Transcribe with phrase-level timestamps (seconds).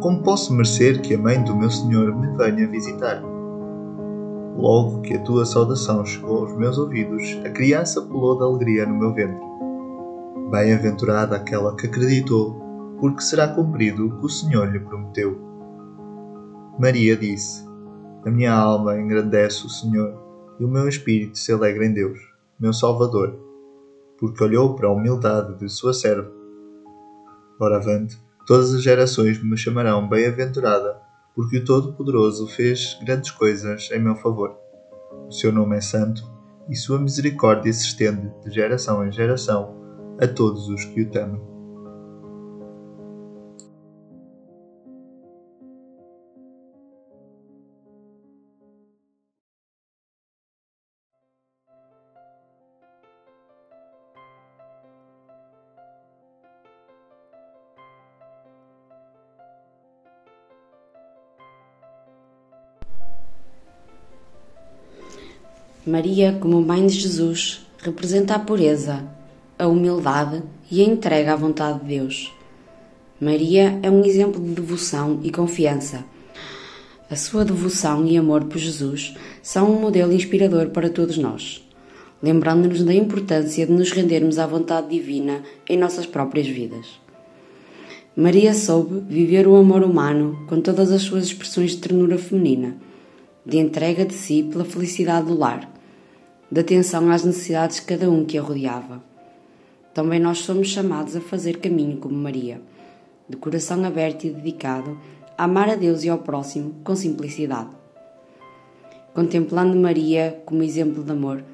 [0.00, 3.20] Como posso merecer que a mãe do meu Senhor me venha visitar?
[4.56, 8.96] Logo que a tua saudação chegou aos meus ouvidos, a criança pulou de alegria no
[8.96, 9.44] meu ventre.
[10.52, 12.54] Bem-aventurada aquela que acreditou,
[13.00, 15.36] porque será cumprido o que o Senhor lhe prometeu.
[16.78, 17.66] Maria disse:
[18.24, 20.16] A minha alma engrandece o Senhor,
[20.60, 22.20] e o meu espírito se alegra em Deus,
[22.58, 23.36] meu Salvador,
[24.16, 26.30] porque olhou para a humildade de sua serva.
[27.60, 31.02] Ora avante, Todas as gerações me chamarão bem-aventurada,
[31.34, 34.56] porque o Todo-Poderoso fez grandes coisas em meu favor.
[35.26, 36.22] O seu nome é santo,
[36.66, 39.76] e sua misericórdia se estende de geração em geração
[40.18, 41.57] a todos os que o temem.
[65.88, 69.08] Maria, como mãe de Jesus, representa a pureza,
[69.58, 72.30] a humildade e a entrega à vontade de Deus.
[73.18, 76.04] Maria é um exemplo de devoção e confiança.
[77.08, 81.66] A sua devoção e amor por Jesus são um modelo inspirador para todos nós,
[82.22, 86.86] lembrando-nos da importância de nos rendermos à vontade divina em nossas próprias vidas.
[88.14, 92.76] Maria soube viver o amor humano com todas as suas expressões de ternura feminina,
[93.46, 95.77] de entrega de si pela felicidade do lar
[96.50, 99.02] de atenção às necessidades de cada um que a rodeava.
[99.92, 102.60] Também nós somos chamados a fazer caminho como Maria,
[103.28, 104.98] de coração aberto e dedicado
[105.36, 107.70] a amar a Deus e ao próximo com simplicidade.
[109.12, 111.44] Contemplando Maria como exemplo de amor,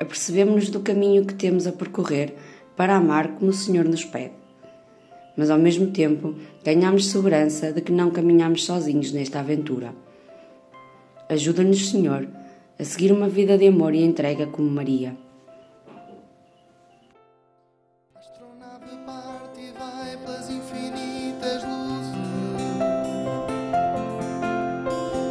[0.00, 2.34] apercebemos-nos do caminho que temos a percorrer
[2.76, 4.34] para amar como o Senhor nos pede.
[5.36, 6.34] Mas ao mesmo tempo,
[6.64, 9.94] ganhamos segurança de que não caminhamos sozinhos nesta aventura.
[11.28, 12.28] Ajuda-nos, Senhor,
[12.78, 15.16] a seguir uma vida de amor e entrega como Maria.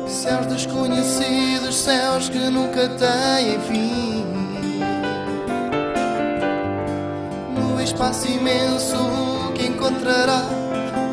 [0.08, 4.24] Céus desconhecidos, céus que nunca têm fim.
[7.60, 8.98] No espaço imenso
[9.54, 10.44] que encontrará,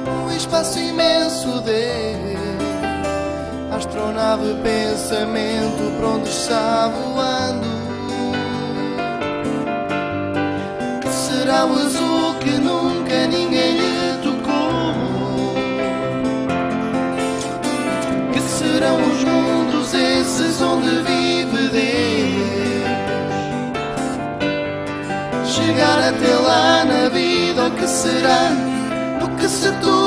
[0.06, 2.39] no espaço imenso Deus
[3.80, 7.66] astronave pensamento para onde está voando.
[11.00, 14.92] Que será o azul que nunca ninguém lhe tocou?
[18.32, 22.20] Que serão os mundos esses onde vive Deus?
[25.54, 28.52] Chegar até lá na vida, o que será?
[29.22, 29.99] O que se tornará?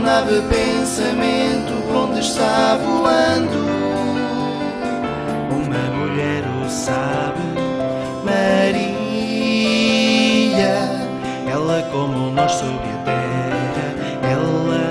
[0.00, 3.68] Astronave pensamento onde está voando.
[5.50, 7.42] Uma mulher o sabe,
[8.24, 8.88] Maria,
[11.46, 14.90] ela como nós sobre a terra, ela,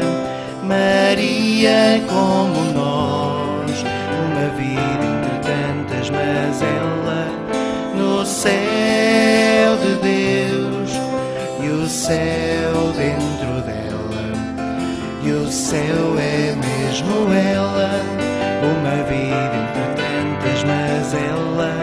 [0.64, 3.84] Maria como nós,
[4.28, 7.26] uma vida entre tantas, mas ela
[7.96, 10.92] no céu de Deus.
[11.62, 12.79] E o céu
[15.52, 17.90] céu é mesmo ela,
[18.62, 21.74] uma vida entre tantas, mas ela,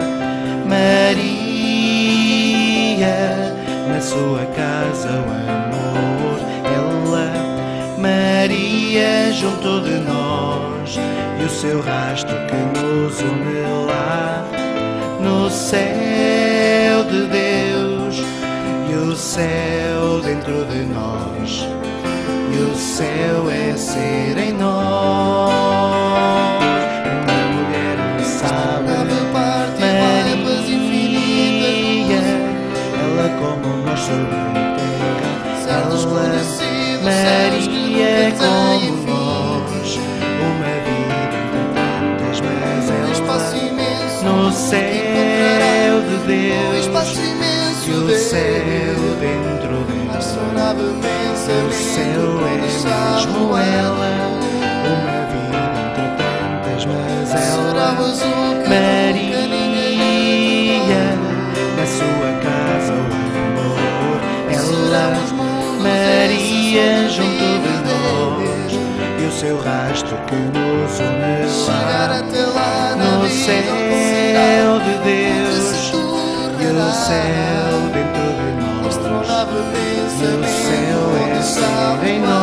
[0.65, 1.35] Maria,
[3.89, 7.27] na sua casa o amor, ela,
[7.97, 10.97] Maria, junto de nós,
[11.41, 14.45] e o seu rastro que nos une lá,
[15.19, 18.23] no céu de Deus,
[18.89, 21.67] e o céu dentro de nós
[22.59, 25.81] o céu é ser em nós.
[27.23, 31.07] Uma mulher sabe, Nave parte e pelas infinitas
[31.61, 32.21] Maria,
[33.03, 35.31] ela como nós sobre a terra,
[35.63, 39.89] Céus desconhecidos, céus que Maria nunca têm como nós,
[40.41, 47.23] uma vida entre tantas, mas No espaço ela imenso no céu de Deus espaço e
[47.25, 48.21] imenso o Deus.
[48.21, 50.17] céu dentro de nós.
[50.17, 50.83] Astronave
[52.83, 54.11] mesmo ela,
[54.85, 55.57] uma vida
[55.87, 57.95] entre tantas, mas ela,
[58.67, 59.41] Maria,
[61.75, 62.95] na sua casa o
[63.47, 64.19] amor,
[64.51, 65.05] ela,
[65.81, 68.71] Maria, junto de nós,
[69.19, 75.91] e o seu rastro que nos une Chegar até lá no céu de Deus,
[76.59, 78.95] e o céu dentro de nós.
[80.19, 82.36] E o céu é está ser em voando.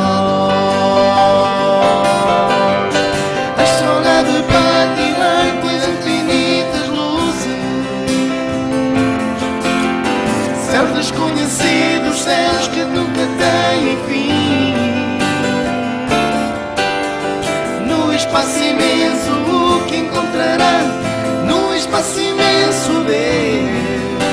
[21.94, 24.24] Espaço imenso Deus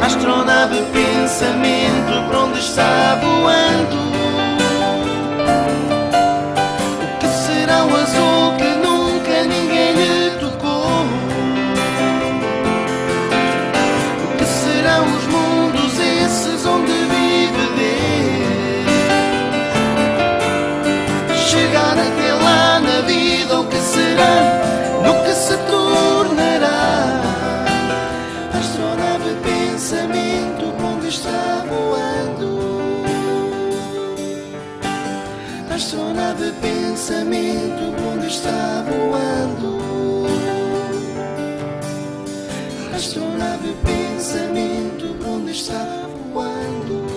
[0.00, 1.65] Astronave pensamento
[28.76, 32.60] A sonave pensamento onde está voando.
[35.70, 40.26] a Astronave pensamento onde está voando.
[42.92, 47.15] a Astronave pensamento onde está voando.